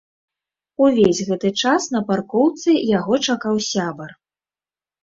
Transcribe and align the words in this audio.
Увесь 0.85 1.21
гэты 1.27 1.51
час 1.65 1.87
на 1.97 2.01
паркоўцы 2.09 2.69
яго 2.97 3.13
чакаў 3.31 3.55
сябар. 3.71 4.21